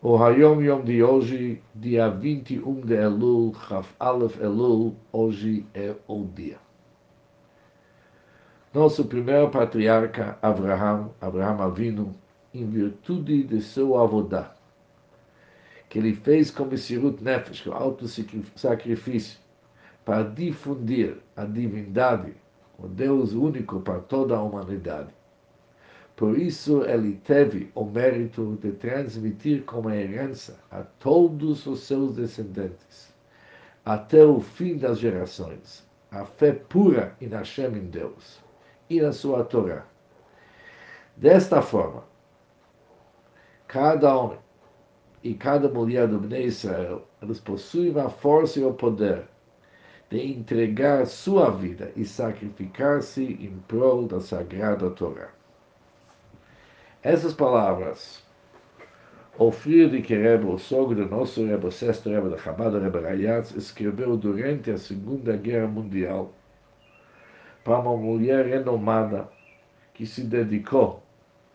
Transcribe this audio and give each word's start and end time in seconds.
O 0.00 0.16
Hayom 0.16 0.62
Yom 0.62 0.84
de 0.84 1.02
hoje, 1.02 1.60
dia 1.74 2.08
21 2.08 2.82
de 2.82 2.94
Elul, 2.94 3.52
Chaf 3.66 3.92
Aleph 3.98 4.40
Elul, 4.40 4.94
hoje 5.12 5.66
é 5.74 5.92
o 6.06 6.24
dia. 6.24 6.56
Nosso 8.72 9.04
primeiro 9.06 9.50
patriarca, 9.50 10.38
Abraham, 10.40 11.10
Abraham 11.20 11.64
Avinu, 11.64 12.14
em 12.54 12.64
virtude 12.64 13.42
de 13.42 13.60
seu 13.60 13.98
avodá, 13.98 14.54
que 15.88 15.98
ele 15.98 16.14
fez 16.14 16.48
como 16.48 16.78
Sirut 16.78 17.20
Nefesh, 17.20 17.66
o 17.66 17.72
auto-sacrifício, 17.72 19.40
para 20.04 20.22
difundir 20.22 21.16
a 21.34 21.44
divindade, 21.44 22.34
o 22.78 22.86
Deus 22.86 23.32
único 23.32 23.80
para 23.80 23.98
toda 23.98 24.36
a 24.36 24.42
humanidade 24.44 25.17
por 26.18 26.36
isso, 26.36 26.82
ele 26.82 27.14
teve 27.22 27.70
o 27.76 27.84
mérito 27.84 28.58
de 28.60 28.72
transmitir 28.72 29.62
como 29.62 29.88
herança 29.88 30.58
a 30.68 30.82
todos 30.82 31.64
os 31.64 31.84
seus 31.84 32.16
descendentes, 32.16 33.14
até 33.84 34.24
o 34.24 34.40
fim 34.40 34.76
das 34.76 34.98
gerações, 34.98 35.86
a 36.10 36.24
fé 36.24 36.50
pura 36.50 37.14
em 37.20 37.28
Hashem 37.28 37.68
em 37.68 37.86
Deus 37.86 38.40
e 38.90 39.00
na 39.00 39.12
sua 39.12 39.44
Torá. 39.44 39.86
Desta 41.16 41.62
forma, 41.62 42.02
cada 43.68 44.16
homem 44.16 44.40
e 45.22 45.34
cada 45.34 45.68
mulher 45.68 46.08
do 46.08 46.18
Bnei 46.18 46.46
Israel, 46.46 47.06
eles 47.22 47.38
possuem 47.38 47.96
a 47.96 48.08
força 48.08 48.58
e 48.58 48.64
o 48.64 48.74
poder 48.74 49.22
de 50.10 50.20
entregar 50.20 51.06
sua 51.06 51.48
vida 51.48 51.92
e 51.94 52.04
sacrificar-se 52.04 53.22
em 53.22 53.56
prol 53.68 54.08
da 54.08 54.20
sagrada 54.20 54.90
Torá. 54.90 55.37
Essas 57.08 57.32
palavras, 57.32 58.22
o 59.38 59.50
filho 59.50 59.88
de 59.88 60.02
Kerebo, 60.02 60.52
o 60.52 60.58
sogro 60.58 61.08
nosso 61.08 61.42
Rebbe, 61.42 61.68
o 61.68 61.72
sexto 61.72 62.10
Rebbe 62.10 62.28
da 62.28 62.36
Chabad, 62.36 62.78
Rebbe 62.78 63.00
Rayatz, 63.00 63.56
escreveu 63.56 64.14
durante 64.14 64.70
a 64.70 64.76
Segunda 64.76 65.34
Guerra 65.34 65.68
Mundial 65.68 66.34
para 67.64 67.78
uma 67.78 67.96
mulher 67.96 68.44
renomada 68.44 69.26
que 69.94 70.04
se 70.04 70.22
dedicou 70.22 71.02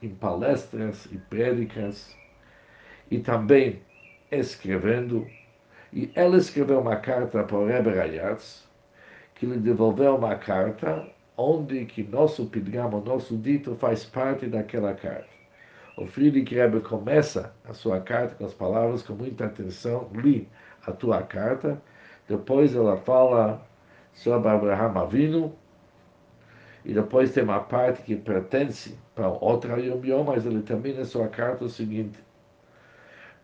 em 0.00 0.14
palestras 0.14 1.04
e 1.12 1.18
prédicas 1.18 2.16
e 3.10 3.18
também 3.18 3.82
escrevendo. 4.32 5.26
E 5.92 6.10
ela 6.14 6.38
escreveu 6.38 6.80
uma 6.80 6.96
carta 6.96 7.44
para 7.44 7.58
o 7.58 7.66
Rebbe 7.66 7.90
que 9.34 9.44
lhe 9.44 9.58
devolveu 9.58 10.16
uma 10.16 10.36
carta 10.36 11.06
onde 11.36 11.84
que 11.86 12.02
nosso 12.02 12.46
pidgamo, 12.46 13.00
nosso 13.00 13.36
dito 13.36 13.74
faz 13.76 14.04
parte 14.04 14.46
daquela 14.46 14.94
carta. 14.94 15.28
O 15.96 16.06
Friedrich 16.06 16.54
Rebbe 16.54 16.80
começa 16.80 17.54
a 17.64 17.72
sua 17.72 18.00
carta 18.00 18.34
com 18.34 18.44
as 18.44 18.54
palavras 18.54 19.02
com 19.02 19.14
muita 19.14 19.46
atenção, 19.46 20.10
li 20.12 20.48
a 20.86 20.92
tua 20.92 21.22
carta, 21.22 21.80
depois 22.28 22.74
ela 22.74 22.96
fala 22.96 23.64
sobre 24.12 24.48
Abraham 24.48 24.98
Avinu, 24.98 25.52
e 26.84 26.92
depois 26.92 27.32
tem 27.32 27.42
uma 27.42 27.60
parte 27.60 28.02
que 28.02 28.14
pertence 28.14 28.98
para 29.14 29.28
outra 29.28 29.80
Yom, 29.80 30.24
mas 30.24 30.44
ele 30.44 30.62
termina 30.62 31.00
a 31.02 31.06
sua 31.06 31.28
carta 31.28 31.64
o 31.64 31.68
seguinte, 31.68 32.18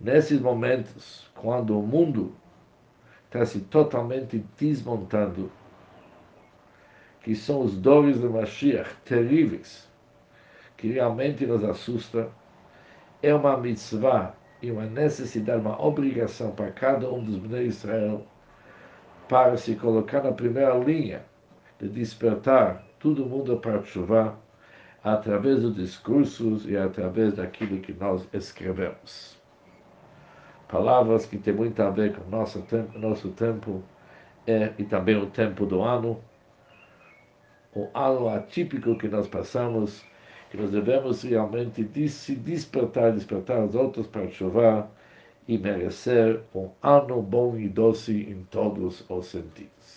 nesses 0.00 0.40
momentos, 0.40 1.28
quando 1.34 1.78
o 1.78 1.82
mundo 1.82 2.34
está 3.26 3.44
se 3.44 3.60
totalmente 3.60 4.42
desmontando, 4.56 5.50
que 7.26 7.34
são 7.34 7.62
os 7.62 7.76
dores 7.76 8.20
do 8.20 8.30
Mashiach 8.30 8.88
terríveis, 9.04 9.88
que 10.76 10.92
realmente 10.92 11.44
nos 11.44 11.64
assusta, 11.64 12.28
é 13.20 13.34
uma 13.34 13.56
mitzvah 13.56 14.32
e 14.62 14.70
uma 14.70 14.86
necessidade, 14.86 15.60
uma 15.60 15.84
obrigação 15.84 16.52
para 16.52 16.70
cada 16.70 17.10
um 17.10 17.24
dos 17.24 17.34
Bnei 17.34 17.66
Israel 17.66 18.24
para 19.28 19.56
se 19.56 19.74
colocar 19.74 20.22
na 20.22 20.30
primeira 20.30 20.78
linha 20.78 21.24
de 21.80 21.88
despertar 21.88 22.86
todo 23.00 23.26
mundo 23.26 23.56
para 23.56 23.82
chuva 23.82 24.38
através 25.02 25.62
dos 25.62 25.74
discursos 25.74 26.64
e 26.68 26.76
através 26.76 27.34
daquilo 27.34 27.80
que 27.80 27.92
nós 27.92 28.24
escrevemos. 28.32 29.36
Palavras 30.68 31.26
que 31.26 31.38
têm 31.38 31.54
muito 31.54 31.82
a 31.82 31.90
ver 31.90 32.14
com 32.14 32.30
nosso 32.30 32.62
tempo, 32.62 32.96
nosso 32.96 33.30
tempo 33.30 33.82
é, 34.46 34.72
e 34.78 34.84
também 34.84 35.16
o 35.16 35.26
tempo 35.26 35.66
do 35.66 35.82
ano, 35.82 36.22
o 37.76 37.90
ano 37.94 38.28
atípico 38.30 38.96
que 38.96 39.06
nós 39.06 39.28
passamos, 39.28 40.02
que 40.50 40.56
nós 40.56 40.70
devemos 40.70 41.22
realmente 41.22 42.08
se 42.08 42.34
despertar, 42.34 43.12
despertar 43.12 43.62
os 43.62 43.74
outros 43.74 44.06
para 44.06 44.26
chover 44.30 44.84
e 45.46 45.58
merecer 45.58 46.40
um 46.54 46.70
ano 46.82 47.20
bom 47.20 47.56
e 47.58 47.68
doce 47.68 48.12
em 48.12 48.44
todos 48.50 49.04
os 49.10 49.26
sentidos. 49.26 49.95